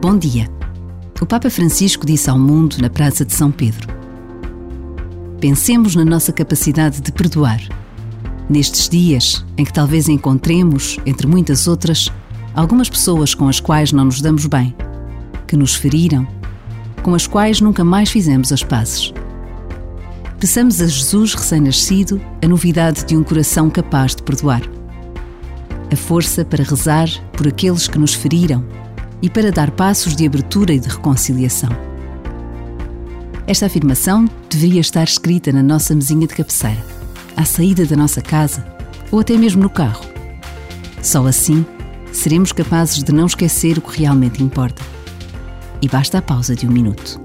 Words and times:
Bom 0.00 0.18
dia. 0.18 0.46
O 1.22 1.24
Papa 1.24 1.48
Francisco 1.48 2.04
disse 2.04 2.28
ao 2.28 2.38
mundo 2.38 2.76
na 2.82 2.90
Praça 2.90 3.24
de 3.24 3.32
São 3.32 3.50
Pedro: 3.50 3.88
Pensemos 5.40 5.96
na 5.96 6.04
nossa 6.04 6.34
capacidade 6.34 7.00
de 7.00 7.10
perdoar. 7.10 7.60
Nestes 8.48 8.90
dias 8.90 9.42
em 9.56 9.64
que 9.64 9.72
talvez 9.72 10.06
encontremos, 10.06 10.98
entre 11.06 11.26
muitas 11.26 11.66
outras, 11.66 12.12
algumas 12.54 12.90
pessoas 12.90 13.34
com 13.34 13.48
as 13.48 13.58
quais 13.58 13.90
não 13.90 14.04
nos 14.04 14.20
damos 14.20 14.44
bem, 14.44 14.76
que 15.48 15.56
nos 15.56 15.74
feriram, 15.74 16.28
com 17.02 17.14
as 17.14 17.26
quais 17.26 17.62
nunca 17.62 17.82
mais 17.82 18.10
fizemos 18.10 18.52
as 18.52 18.62
pazes. 18.62 19.14
Peçamos 20.38 20.82
a 20.82 20.86
Jesus 20.86 21.32
recém-nascido 21.32 22.20
a 22.44 22.46
novidade 22.46 23.02
de 23.06 23.16
um 23.16 23.24
coração 23.24 23.70
capaz 23.70 24.14
de 24.14 24.22
perdoar. 24.22 24.62
A 25.90 25.96
força 25.96 26.44
para 26.44 26.62
rezar 26.62 27.08
por 27.32 27.48
aqueles 27.48 27.88
que 27.88 27.98
nos 27.98 28.12
feriram 28.12 28.62
e 29.22 29.30
para 29.30 29.50
dar 29.50 29.70
passos 29.70 30.14
de 30.14 30.26
abertura 30.26 30.72
e 30.72 30.78
de 30.78 30.88
reconciliação. 30.88 31.70
Esta 33.46 33.66
afirmação 33.66 34.28
deveria 34.50 34.80
estar 34.80 35.04
escrita 35.04 35.52
na 35.52 35.62
nossa 35.62 35.94
mesinha 35.94 36.26
de 36.26 36.34
cabeceira, 36.34 36.84
à 37.36 37.44
saída 37.44 37.86
da 37.86 37.96
nossa 37.96 38.20
casa 38.20 38.66
ou 39.10 39.20
até 39.20 39.36
mesmo 39.36 39.62
no 39.62 39.70
carro. 39.70 40.04
Só 41.02 41.26
assim 41.26 41.64
seremos 42.12 42.52
capazes 42.52 43.04
de 43.04 43.12
não 43.12 43.26
esquecer 43.26 43.78
o 43.78 43.82
que 43.82 44.00
realmente 44.00 44.42
importa. 44.42 44.82
E 45.80 45.88
basta 45.88 46.18
a 46.18 46.22
pausa 46.22 46.56
de 46.56 46.66
um 46.66 46.72
minuto. 46.72 47.20